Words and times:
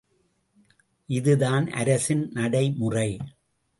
இதுதான் 1.09 1.67
அரசின் 1.67 2.31
நடைமுறை. 2.31 3.17